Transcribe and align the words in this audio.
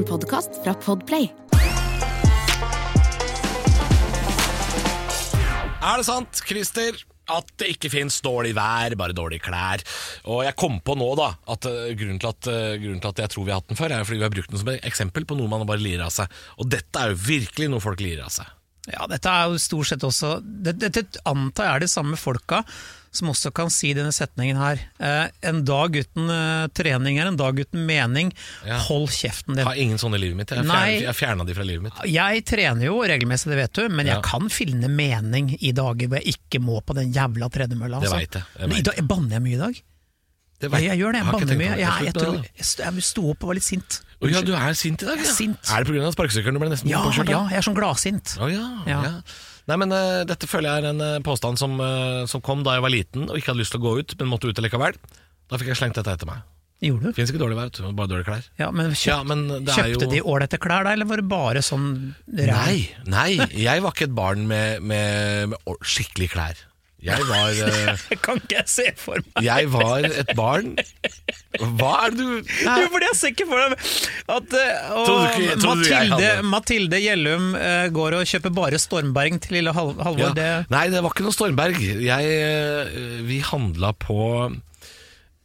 En 0.00 0.06
podkast 0.08 0.54
fra 0.64 0.72
Podplay. 0.80 1.26
Er 5.84 6.00
det 6.00 6.06
sant, 6.06 6.40
Christer, 6.48 6.96
at 7.28 7.50
det 7.60 7.68
ikke 7.74 7.90
fins 7.92 8.16
dårlig 8.24 8.54
vær, 8.56 8.96
bare 8.96 9.12
dårlige 9.12 9.44
klær? 9.44 9.84
Og 10.32 10.40
jeg 10.46 10.56
kom 10.56 10.78
på 10.80 10.96
nå 10.96 11.10
da 11.20 11.34
at 11.52 11.68
eh, 11.68 11.92
grunnen, 12.00 12.16
til 12.22 12.30
at 12.32 12.48
eh, 12.48 12.78
grunnen 12.80 13.02
til 13.04 13.12
at 13.12 13.20
jeg 13.26 13.34
tror 13.34 13.44
vi 13.44 13.52
har 13.52 13.60
hatt 13.60 13.68
den 13.74 13.80
før, 13.82 13.92
er 13.92 14.08
fordi 14.08 14.22
vi 14.22 14.28
har 14.30 14.32
brukt 14.38 14.54
den 14.54 14.62
som 14.62 14.72
et 14.72 14.88
eksempel 14.88 15.28
på 15.28 15.36
noe 15.36 15.52
man 15.52 15.68
bare 15.68 15.84
lirer 15.84 16.06
av 16.06 16.16
seg. 16.16 16.32
Og 16.56 16.72
dette 16.72 16.96
er 16.96 17.12
jo 17.12 17.20
virkelig 17.26 17.68
noe 17.74 17.84
folk 17.84 18.00
lirer 18.00 18.24
av 18.24 18.32
seg. 18.38 18.48
Ja, 18.92 19.06
dette 19.10 19.30
er 19.30 19.50
jo 19.52 19.58
stort 19.62 19.90
sett 19.90 20.04
også 20.06 20.38
Dette, 20.42 20.88
dette 20.90 21.20
antar 21.28 21.68
jeg 21.68 21.76
er 21.80 21.84
de 21.84 21.88
samme 21.92 22.18
folka 22.20 22.64
som 23.10 23.26
også 23.32 23.50
kan 23.50 23.70
si 23.74 23.88
denne 23.96 24.12
setningen 24.14 24.54
her. 24.60 24.78
Eh, 25.02 25.32
en 25.50 25.64
dag 25.66 25.96
uten 25.98 26.30
eh, 26.30 26.68
trening 26.78 27.18
er 27.18 27.26
en 27.26 27.38
dag 27.38 27.58
uten 27.58 27.82
mening. 27.88 28.30
Ja. 28.62 28.76
Hold 28.86 29.08
kjeften 29.10 29.56
din. 29.56 29.64
Jeg 29.64 29.66
har 29.66 29.80
ingen 29.82 29.98
sånne 29.98 30.20
i 30.20 30.22
livet 30.22 30.38
mitt. 30.38 30.52
Jeg 30.54 30.62
fjerna, 30.62 30.92
jeg 31.08 31.16
fjerna 31.18 31.46
de 31.48 31.56
fra 31.58 31.66
livet 31.66 31.88
mitt. 31.88 31.98
Jeg 32.06 32.44
trener 32.46 32.86
jo 32.86 33.00
regelmessig, 33.02 33.50
det 33.50 33.58
vet 33.64 33.80
du, 33.80 33.88
men 33.90 34.12
jeg 34.12 34.22
kan 34.26 34.46
finne 34.54 34.92
mening 34.94 35.56
i 35.58 35.72
dager 35.74 36.06
hvor 36.06 36.22
jeg 36.22 36.36
ikke 36.38 36.62
må 36.62 36.78
på 36.86 36.94
den 37.00 37.10
jævla 37.16 37.50
tredemølla. 37.50 37.98
Det 37.98 38.12
Altså. 38.12 38.22
vet 38.22 38.38
jeg, 38.38 38.46
jeg 38.62 38.70
vet 38.70 38.78
I 38.78 38.88
dag, 38.92 39.02
banner 39.10 39.38
jeg 39.40 39.46
mye 39.48 39.58
i 39.58 39.62
dag? 39.66 39.82
Det 40.60 40.68
Jeg, 40.70 40.84
jeg 40.90 40.98
gjør 41.00 41.12
det, 41.16 41.20
jeg 41.24 41.32
banner 41.32 41.56
mye. 41.60 41.76
Jeg, 41.80 42.04
jeg, 42.04 42.14
tror, 42.14 42.34
jeg, 42.44 42.66
jeg 42.84 43.04
sto 43.06 43.22
opp 43.32 43.44
og 43.46 43.48
var 43.52 43.56
litt 43.58 43.64
sint. 43.66 44.00
Å 44.20 44.28
ja, 44.28 44.42
du 44.44 44.50
er 44.52 44.74
sint 44.76 45.00
i 45.00 45.06
dag? 45.08 45.16
Er 45.16 45.24
Ja. 45.24 45.32
sint. 45.32 45.70
Er 45.72 45.84
det 45.84 45.94
pga. 45.94 46.10
sparkesykkelen 46.12 46.58
du 46.58 46.60
ble 46.60 46.68
nesten 46.74 46.90
Ja, 46.92 47.00
påkjørt? 47.06 47.30
ja, 47.32 47.40
jeg 47.48 47.56
er 47.62 47.64
sånn 47.64 47.78
gladsint. 47.78 48.34
Å 48.36 48.50
ja, 48.52 48.66
ja. 48.84 48.98
Ja. 49.06 49.12
Nei, 49.70 49.76
men 49.80 49.92
uh, 49.96 50.24
Dette 50.28 50.48
føler 50.50 50.68
jeg 50.68 50.84
er 50.84 50.88
en 50.90 51.00
uh, 51.00 51.18
påstand 51.24 51.56
som, 51.60 51.78
uh, 51.80 52.26
som 52.28 52.42
kom 52.44 52.60
da 52.66 52.74
jeg 52.76 52.84
var 52.84 52.92
liten 52.92 53.28
og 53.30 53.36
ikke 53.40 53.54
hadde 53.54 53.62
lyst 53.62 53.72
til 53.72 53.80
å 53.80 53.84
gå 53.86 53.92
ut, 54.02 54.14
men 54.20 54.28
måtte 54.28 54.50
ut 54.52 54.60
likevel. 54.60 54.98
Da 55.48 55.56
fikk 55.60 55.72
jeg 55.72 55.80
slengt 55.80 55.96
dette 55.96 56.12
etter 56.12 56.28
meg. 56.28 56.44
Gjorde 56.80 57.10
du? 57.10 57.12
Fins 57.16 57.28
ikke 57.32 57.40
dårlig 57.42 57.56
vær, 57.58 57.92
bare 57.92 58.08
dårlige 58.08 58.24
klær. 58.28 58.44
Ja, 58.60 58.70
men 58.72 58.92
kjøpt, 58.92 59.06
Ja, 59.10 59.18
men 59.28 59.42
det 59.48 59.68
er 59.68 59.80
Kjøpte 59.82 60.06
jo- 60.06 60.10
de 60.14 60.20
ålreite 60.24 60.58
klær 60.60 60.84
da, 60.88 60.92
eller 60.96 61.04
var 61.10 61.20
det 61.20 61.26
bare 61.28 61.60
sånn 61.64 62.14
ræv? 62.24 62.52
Nei, 62.56 62.88
nei, 63.04 63.30
jeg 63.52 63.82
var 63.84 63.92
ikke 63.92 64.08
et 64.08 64.14
barn 64.16 64.46
med, 64.48 64.80
med, 64.82 65.50
med 65.52 65.76
skikkelig 65.84 66.30
klær. 66.32 66.62
Jeg 67.02 67.24
var, 67.28 67.48
Jeg 67.56 67.96
Det 68.10 68.18
kan 68.20 68.36
ikke 68.42 68.56
jeg 68.58 68.68
se 68.68 68.84
for 69.00 69.20
meg. 69.22 69.44
jeg 69.46 69.68
var 69.72 70.04
et 70.04 70.32
barn 70.36 70.74
Hva 71.80 71.92
er 72.06 72.12
det 72.12 72.26
du 72.26 72.50
Jo, 72.66 72.88
fordi 72.92 73.06
jeg 73.08 73.16
ser 73.20 73.32
ikke 73.32 73.46
for 73.48 73.62
meg 73.62 73.86
at 74.36 74.56
eh, 74.60 74.90
og 74.92 75.06
Trodde 75.08 75.24
du 75.24 75.40
ikke- 75.40 75.56
trodde 75.62 75.80
Mathilde, 75.80 76.30
Mathilde 76.50 77.00
Gjellum 77.00 77.46
uh, 77.56 77.86
går 77.96 78.18
og 78.20 78.26
kjøper 78.30 78.52
bare 78.60 78.78
Stormberg 78.82 79.40
til 79.46 79.56
lille 79.58 79.72
Hal 79.74 79.94
Halvor. 79.96 80.26
Ja. 80.28 80.32
Det, 80.36 80.50
Nei, 80.74 80.84
det 80.92 81.00
var 81.02 81.14
ikke 81.14 81.24
noe 81.26 81.34
Stormberg. 81.34 81.80
Jeg, 82.04 82.34
eh, 82.36 83.22
vi 83.28 83.40
handla 83.52 83.94
på 83.96 84.20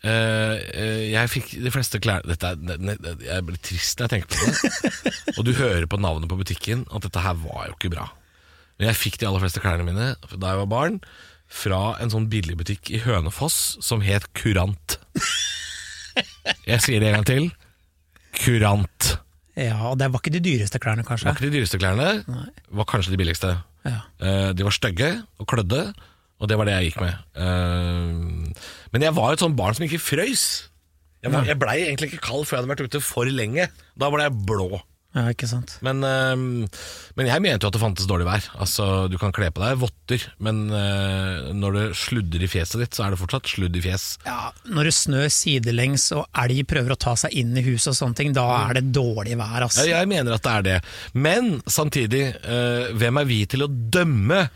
Uh, 0.05 0.59
uh, 0.77 1.01
Jeg 1.09 1.29
fikk 1.33 1.47
de 1.65 1.71
fleste 1.73 1.97
klær 2.03 2.21
Dette 2.29 2.51
er, 2.53 2.59
ne- 2.61 2.75
ne- 2.77 3.13
Jeg 3.25 3.41
blir 3.47 3.57
trist 3.65 3.97
når 3.97 4.05
jeg 4.05 4.11
tenker 4.11 4.37
på 4.37 4.51
det. 4.51 5.13
Og 5.39 5.47
du 5.47 5.49
hører 5.57 5.87
på 5.89 5.97
navnet 5.97 6.29
på 6.29 6.37
butikken 6.37 6.83
at 6.93 7.07
dette 7.07 7.23
her 7.25 7.33
var 7.41 7.71
jo 7.71 7.73
ikke 7.73 7.89
bra. 7.95 8.05
Men 8.77 8.91
jeg 8.91 8.99
fikk 9.01 9.17
de 9.21 9.25
aller 9.31 9.41
fleste 9.41 9.63
klærne 9.63 9.87
mine 9.87 10.11
da 10.35 10.51
jeg 10.51 10.59
var 10.61 10.69
barn, 10.69 10.99
fra 11.51 11.95
en 12.01 12.09
sånn 12.11 12.27
billigbutikk 12.31 12.89
i 12.95 12.99
Hønefoss 13.05 13.77
som 13.85 14.01
het 14.05 14.25
Kurant. 14.37 14.97
Jeg 16.65 16.81
sier 16.83 17.01
det 17.03 17.09
en 17.11 17.17
gang 17.19 17.27
til. 17.27 17.47
Kurant. 18.39 19.15
ja, 19.55 19.75
og 19.91 19.97
det 19.99 20.09
var 20.11 20.19
ikke 20.21 20.33
de 20.35 20.41
dyreste 20.43 20.79
klærne, 20.83 21.05
kanskje? 21.07 21.25
Det 21.27 21.31
var 21.31 21.39
ikke 21.39 21.47
de 21.51 21.57
dyreste 21.59 21.79
klærne, 21.79 22.09
var 22.75 22.87
kanskje 22.89 23.13
de 23.13 23.19
billigste. 23.21 23.53
Ja. 23.85 23.99
Eh, 24.19 24.49
de 24.57 24.65
var 24.65 24.73
stygge 24.75 25.09
og 25.39 25.47
klødde, 25.47 25.81
og 26.41 26.49
det 26.51 26.57
var 26.59 26.67
det 26.67 26.73
jeg 26.75 26.89
gikk 26.91 27.03
med. 27.05 27.13
Eh, 27.39 28.65
men 28.91 29.05
jeg 29.07 29.15
var 29.15 29.33
et 29.35 29.43
sånt 29.43 29.55
barn 29.59 29.75
som 29.77 29.85
ikke 29.87 30.01
frøys. 30.03 30.45
Jeg, 31.23 31.31
var- 31.33 31.45
jeg 31.47 31.57
blei 31.61 31.77
egentlig 31.85 32.11
ikke 32.11 32.25
kald 32.27 32.43
før 32.45 32.57
jeg 32.57 32.63
hadde 32.65 32.73
vært 32.75 32.85
ute 32.89 33.01
for 33.01 33.25
lenge. 33.25 33.69
Da 33.97 34.09
ble 34.13 34.25
jeg 34.27 34.35
blå. 34.45 34.81
Ja, 35.15 35.21
ikke 35.31 35.47
sant. 35.47 35.77
Men, 35.85 36.01
eh, 36.03 36.35
men 37.15 37.29
jeg 37.29 37.41
mente 37.43 37.63
jo 37.63 37.69
at 37.71 37.75
det 37.77 37.81
fantes 37.81 38.07
dårlig 38.09 38.25
vær. 38.27 38.43
Altså, 38.59 39.07
Du 39.09 39.15
kan 39.21 39.31
kle 39.35 39.47
på 39.55 39.63
deg 39.63 39.77
votter, 39.79 40.25
men 40.43 40.65
eh, 40.75 41.53
når 41.55 41.77
det 41.77 41.85
sludder 41.95 42.43
i 42.43 42.49
fjeset 42.51 42.81
ditt, 42.83 42.97
så 42.97 43.05
er 43.05 43.15
det 43.15 43.21
fortsatt 43.21 43.47
sludd 43.47 43.75
i 43.79 43.83
fjes. 43.85 44.05
Ja, 44.27 44.51
Når 44.67 44.89
det 44.89 44.93
snør 44.97 45.31
sidelengs 45.31 46.09
og 46.17 46.25
elg 46.43 46.65
prøver 46.67 46.93
å 46.95 46.99
ta 46.99 47.15
seg 47.15 47.31
inn 47.39 47.55
i 47.55 47.63
huset 47.65 47.93
og 47.93 47.99
sånne 48.01 48.19
ting, 48.19 48.33
da 48.35 48.45
er 48.65 48.79
det 48.81 48.89
dårlig 48.95 49.37
vær, 49.39 49.55
Ja, 49.61 49.67
altså. 49.69 49.85
jeg 49.87 50.11
mener 50.11 50.35
at 50.35 50.43
det 50.45 50.53
er 50.59 50.65
det. 50.67 50.77
Men 51.15 51.61
samtidig, 51.65 52.23
eh, 52.43 52.91
hvem 52.99 53.21
er 53.21 53.29
vi 53.29 53.45
til 53.45 53.63
å 53.63 53.71
dømme 53.71 54.49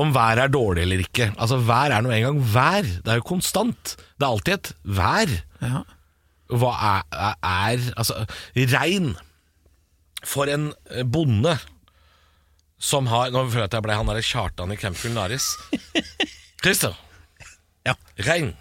om 0.00 0.12
været 0.14 0.44
er 0.46 0.52
dårlig 0.54 0.82
eller 0.86 1.02
ikke? 1.02 1.32
Altså, 1.36 1.58
Vær 1.66 1.90
er 1.96 2.04
nå 2.06 2.12
engang 2.14 2.38
vær. 2.54 2.86
Det 2.86 3.10
er 3.10 3.18
jo 3.18 3.26
konstant. 3.26 3.96
Det 4.16 4.22
er 4.22 4.30
alltid 4.30 4.54
et 4.54 4.70
vær. 4.86 5.34
Ja. 5.66 5.82
Hva 6.50 6.70
er, 6.78 7.34
er 7.42 7.82
Altså, 7.96 8.22
regn 8.56 9.12
for 10.26 10.50
en 10.50 10.70
eh, 10.90 11.04
bonde 11.04 11.56
som 12.80 13.10
har 13.12 13.28
Nå 13.28 13.42
føler 13.50 13.66
jeg 13.66 13.68
at 13.68 13.74
jeg 13.76 13.84
ble 13.84 13.96
han 13.98 14.08
derre 14.08 14.24
Kjartan 14.24 14.72
i 14.72 14.76
Campfjord 14.80 15.12
Naris. 15.12 15.50
Christer. 16.64 16.94
Ja. 17.84 17.92
Regn. 18.24 18.54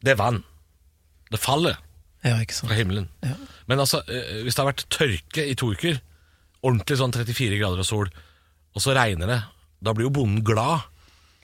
Det 0.00 0.12
er 0.14 0.18
vann. 0.20 0.44
Det 1.30 1.40
faller 1.42 1.74
ja, 2.22 2.36
fra 2.44 2.76
himmelen. 2.76 3.08
Ja. 3.24 3.34
Men 3.66 3.82
altså, 3.82 4.02
eh, 4.06 4.42
hvis 4.44 4.54
det 4.54 4.62
har 4.62 4.70
vært 4.70 4.86
tørke 4.92 5.46
i 5.46 5.56
to 5.58 5.72
uker, 5.74 6.00
ordentlig 6.62 6.98
sånn 7.00 7.14
34 7.14 7.58
grader 7.60 7.82
og 7.82 7.88
sol, 7.88 8.10
og 8.74 8.84
så 8.84 8.94
regner 8.96 9.30
det, 9.30 9.40
da 9.80 9.94
blir 9.96 10.08
jo 10.08 10.14
bonden 10.20 10.44
glad, 10.46 10.86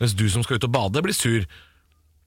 mens 0.00 0.15
du 0.15 0.27
som 0.31 0.44
skal 0.44 0.61
ut 0.61 0.69
og 0.69 0.75
bade, 0.75 1.03
blir 1.03 1.17
sur. 1.17 1.47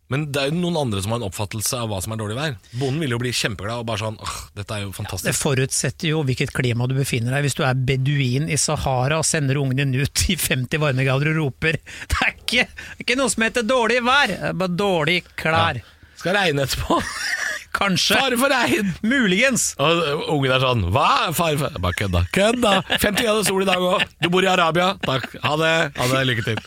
Men 0.09 0.23
det 0.33 0.41
er 0.41 0.49
jo 0.49 0.57
noen 0.57 0.77
andre 0.79 1.03
som 1.05 1.13
har 1.13 1.19
en 1.21 1.27
oppfattelse 1.27 1.77
av 1.83 1.91
hva 1.91 1.99
som 2.01 2.15
er 2.15 2.19
dårlig 2.21 2.37
vær. 2.39 2.55
Bonden 2.81 3.03
vil 3.03 3.13
jo 3.13 3.19
bli 3.21 3.29
kjempeglad 3.35 3.83
og 3.83 3.89
bare 3.91 4.01
sånn 4.01 4.15
åh, 4.17 4.37
dette 4.57 4.73
er 4.73 4.87
jo 4.87 4.93
fantastisk. 4.95 5.27
Det 5.29 5.37
forutsetter 5.37 6.09
jo 6.09 6.23
hvilket 6.25 6.53
klima 6.57 6.87
du 6.89 6.95
befinner 6.97 7.35
deg 7.35 7.43
i. 7.43 7.47
Hvis 7.49 7.57
du 7.59 7.61
er 7.67 7.77
beduin 7.91 8.49
i 8.49 8.57
Sahara 8.57 9.19
og 9.21 9.27
sender 9.29 9.59
ungen 9.61 9.77
din 9.77 9.93
ut 10.01 10.23
i 10.33 10.37
50 10.39 10.81
varmegrader 10.81 11.29
og 11.35 11.37
roper 11.43 11.77
Det 12.09 12.17
er 12.25 12.33
ikke, 12.33 12.65
det 12.65 13.05
ikke 13.05 13.19
noe 13.21 13.29
som 13.29 13.45
heter 13.45 13.67
dårlig 13.69 14.01
vær, 14.07 14.33
det 14.33 14.49
er 14.49 14.57
bare 14.63 14.77
dårlig 14.81 15.19
klær. 15.37 15.77
Ja. 15.83 15.95
Skal 16.19 16.35
regne 16.35 16.65
etterpå. 16.65 16.97
Kanskje. 17.79 18.17
Fare 18.17 18.37
for 18.41 18.49
regn! 18.49 18.89
Muligens. 19.05 19.69
Og 19.77 20.33
ungen 20.33 20.51
er 20.55 20.63
sånn 20.63 20.87
Hva? 20.89 21.29
Fare 21.37 21.59
for 21.61 21.77
Bare 21.85 21.97
kødda. 22.01 22.23
Kødda! 22.33 22.71
50 22.97 23.21
grader 23.21 23.45
sol 23.45 23.61
i 23.61 23.69
dag 23.69 23.85
òg. 23.91 24.03
Du 24.25 24.31
bor 24.33 24.43
i 24.43 24.49
Arabia. 24.49 24.95
Takk. 25.05 25.37
Ha 25.45 25.53
det. 25.61 25.73
Ha 26.01 26.09
det. 26.15 26.23
Lykke 26.31 26.47
til. 26.49 26.63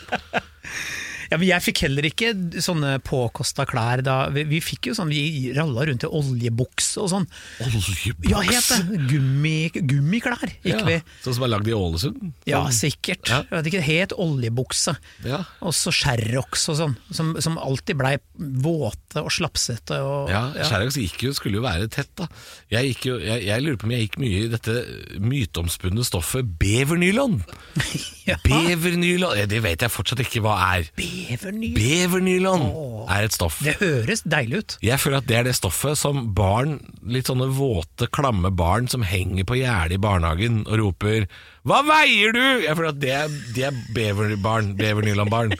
Ja, 1.32 1.38
men 1.40 1.48
Jeg 1.48 1.64
fikk 1.64 1.82
heller 1.86 2.04
ikke 2.08 2.32
sånne 2.62 2.98
påkosta 3.04 3.64
klær. 3.68 4.02
da 4.04 4.16
Vi, 4.34 4.44
vi 4.50 4.60
fikk 4.64 4.90
jo 4.90 4.96
sånn, 4.98 5.08
vi 5.12 5.52
ralla 5.56 5.86
rundt 5.88 6.04
i 6.04 6.10
oljebukse 6.12 7.00
og 7.00 7.08
sånn. 7.12 7.26
Oljebuks. 7.64 8.28
Ja, 8.28 8.42
het 8.44 8.68
det! 8.68 9.00
Gummi, 9.10 9.56
gummiklær 9.72 10.52
gikk 10.62 10.84
vi. 10.86 10.98
Sånn 11.24 11.38
som 11.38 11.46
er 11.46 11.52
lagd 11.54 11.70
i 11.70 11.74
Ålesund? 11.76 12.20
Ja, 12.48 12.62
sikkert. 12.74 13.24
Ja. 13.30 13.42
Jeg 13.48 13.56
vet 13.58 13.70
ikke, 13.72 13.84
het 13.86 14.14
oljebukse. 14.20 14.94
Ja. 15.26 15.42
Og 15.64 15.74
så 15.76 15.92
Sherrox 15.94 16.68
og 16.72 16.78
sånn, 16.82 16.96
som, 17.14 17.32
som 17.42 17.56
alltid 17.62 17.98
blei 18.00 18.14
våte 18.36 19.22
og 19.22 19.32
slapsete. 19.32 19.98
Og, 20.04 20.30
Ja, 20.32 20.44
Sherrox 20.68 20.98
gikk 21.00 21.24
skulle 21.36 21.60
jo 21.60 21.64
være 21.64 21.88
tett, 21.92 22.12
da. 22.18 22.28
Jeg, 22.72 22.96
jo, 23.06 23.16
jeg, 23.22 23.46
jeg 23.48 23.64
lurer 23.64 23.80
på 23.80 23.88
om 23.88 23.94
jeg 23.96 24.06
gikk 24.06 24.20
mye 24.22 24.44
i 24.44 24.50
dette 24.52 24.76
myteomspunne 25.22 26.04
stoffet 26.06 26.56
bevernylon. 26.60 27.40
Ja. 28.22 28.36
Bevernylon 28.44 29.32
ja, 29.34 29.48
Det 29.50 29.58
vet 29.64 29.82
jeg 29.82 29.90
fortsatt 29.90 30.20
ikke 30.22 30.44
hva 30.44 30.52
er. 30.76 30.84
Beverny. 31.28 31.72
Bevernylon 31.76 32.64
er 33.10 33.26
et 33.26 33.36
stoff. 33.36 33.60
Det 33.64 33.76
høres 33.80 34.24
deilig 34.28 34.62
ut. 34.62 34.76
Jeg 34.84 35.00
føler 35.02 35.22
at 35.22 35.28
det 35.28 35.38
er 35.38 35.46
det 35.48 35.54
stoffet 35.58 35.98
som 36.00 36.24
barn, 36.36 36.78
litt 37.06 37.30
sånne 37.30 37.48
våte, 37.56 38.08
klamme 38.12 38.52
barn 38.54 38.88
som 38.92 39.04
henger 39.06 39.46
på 39.48 39.58
gjerdet 39.60 39.98
i 39.98 40.02
barnehagen 40.02 40.62
og 40.66 40.78
roper 40.80 41.28
'Hva 41.62 41.82
veier 41.86 42.34
du?' 42.34 42.64
Jeg 42.66 42.76
føler 42.76 42.88
at 42.90 43.00
det 43.00 43.12
er, 43.14 43.28
de 43.54 43.62
er 43.68 43.78
beverbarn. 43.94 44.74
Bevernylonbarn. 44.76 45.54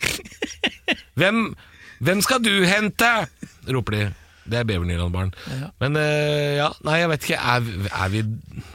Hvem, 1.18 1.54
hvem 2.00 2.22
skal 2.24 2.40
du 2.44 2.64
hente? 2.64 3.10
roper 3.68 3.92
de. 3.96 4.04
Det 4.50 4.58
er 4.60 4.66
bevernylonbarn. 4.68 5.30
Men 5.80 5.96
eh, 6.00 6.56
ja, 6.58 6.68
nei, 6.86 6.96
jeg 7.02 7.10
vet 7.12 7.26
ikke. 7.28 7.38
Er, 7.54 7.68
er 8.02 8.12
vi, 8.12 8.22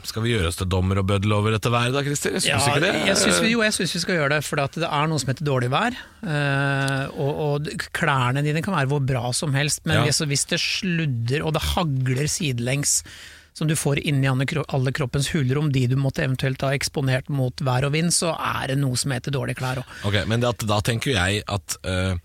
skal 0.08 0.24
vi 0.24 0.32
gjøre 0.34 0.50
oss 0.50 0.58
til 0.60 0.70
dommer 0.72 1.02
og 1.02 1.06
bøddel 1.10 1.34
over 1.36 1.54
dette 1.56 1.72
været 1.72 1.94
da, 1.94 2.02
Christer? 2.06 2.36
Jeg 2.38 2.44
syns 2.46 2.50
Ja, 2.66 2.74
ikke 2.74 2.84
det. 2.86 2.92
jeg 3.10 3.20
synes 3.22 3.40
vi, 3.44 3.52
jo, 3.52 3.62
jeg 3.66 3.76
syns 3.76 3.94
vi 3.98 4.02
skal 4.06 4.18
gjøre 4.20 4.32
det, 4.36 4.40
for 4.48 4.62
det 4.64 4.88
er 4.88 5.10
noe 5.12 5.20
som 5.22 5.32
heter 5.34 5.48
dårlig 5.48 5.70
vær. 5.74 5.98
eh, 6.26 7.04
og, 7.14 7.32
og 7.46 7.70
klærne 7.96 8.42
dine 8.46 8.62
kan 8.64 8.74
være 8.76 8.90
hvor 8.90 9.04
bra 9.06 9.30
som 9.36 9.54
helst, 9.56 9.84
men 9.86 10.00
Ja. 10.00 10.04
hvis, 10.08 10.18
hvis 10.26 10.44
det 10.50 10.60
sludder 10.62 11.44
og 11.46 11.54
det 11.56 11.62
hagler 11.74 12.26
sidelengs, 12.30 13.02
som 13.56 13.68
du 13.70 13.72
får 13.78 14.02
inni 14.04 14.28
alle 14.28 14.44
alle 14.68 14.92
kroppens 14.92 15.30
hulrom, 15.32 15.70
de 15.72 15.86
du 15.88 15.96
måtte 15.96 16.24
eventuelt 16.26 16.60
ha 16.66 16.74
eksponert 16.76 17.30
mot 17.32 17.56
vær 17.64 17.86
og 17.88 17.94
vind, 17.96 18.12
så 18.12 18.34
er 18.36 18.72
det 18.74 18.78
noe 18.82 18.98
som 19.00 19.14
heter 19.16 19.32
dårlige 19.32 19.56
klær 19.62 19.80
òg. 19.80 19.94
Ok, 20.04 20.18
men 20.28 20.44
at- 20.44 20.66
da 20.68 20.80
tenker 20.84 21.14
jeg 21.16 21.42
at 21.48 21.78
uh, 21.88 22.18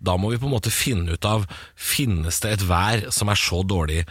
da 0.00 0.16
må 0.16 0.30
vi 0.32 0.40
på 0.40 0.48
en 0.48 0.54
måte 0.56 0.72
finne 0.72 1.12
ut 1.12 1.24
av 1.28 1.44
Finnes 1.76 2.40
det 2.40 2.56
et 2.56 2.64
vær 2.68 3.10
som 3.14 3.28
er 3.28 3.36
så 3.38 3.60
dårlig 3.66 4.06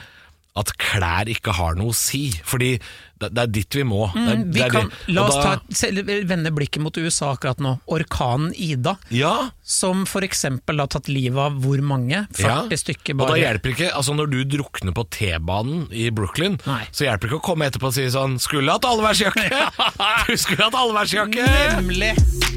at 0.57 0.71
klær 0.81 1.30
ikke 1.31 1.54
har 1.54 1.75
noe 1.80 1.94
å 1.94 1.95
si. 1.98 2.31
Fordi 2.44 2.80
det, 3.18 3.31
det 3.33 3.42
er 3.44 3.50
dit 3.50 3.75
vi 3.80 3.83
må. 3.88 4.07
Det 4.13 4.21
er, 4.21 4.36
Mm, 4.38 4.44
Vi 4.54 4.59
det 4.62 4.71
kan, 4.71 4.92
la 5.09 5.24
oss 5.25 5.36
da- 5.36 5.56
ta, 5.57 5.88
vende 6.30 6.51
blikket 6.54 6.81
mot 6.86 6.98
USA 6.98 7.31
akkurat 7.36 7.57
nå. 7.63 7.75
Orkanen 7.89 8.51
Ida, 8.54 8.98
Ja, 9.09 9.50
som 9.63 10.06
eksempel 10.21 10.80
har 10.80 10.88
tatt 10.88 11.07
livet 11.09 11.38
av 11.38 11.57
hvor 11.63 11.81
mange? 11.81 12.27
40 12.33 12.44
ja. 12.71 12.77
stykker 12.77 13.18
Og 13.21 13.27
da 13.31 13.39
hjelper 13.42 13.74
ikke, 13.74 13.89
altså 13.94 14.13
Når 14.18 14.30
du 14.30 14.38
drukner 14.57 14.94
på 14.94 15.07
T-banen 15.09 15.88
i 15.92 16.09
Brooklyn, 16.09 16.60
Nei. 16.65 16.83
så 16.92 17.06
hjelper 17.07 17.27
det 17.27 17.31
ikke 17.33 17.42
å 17.42 17.48
komme 17.51 17.65
etterpå 17.69 17.89
og 17.89 17.94
si 17.98 18.06
sånn 18.13 18.38
'Skulle 18.38 18.71
hatt 18.71 18.86
allværsjakke!' 18.86 19.50
du 20.27 20.38
skulle 20.38 20.63
hatt 20.69 20.74
allværsjakke! 20.77 21.45
Nemlig! 21.81 22.56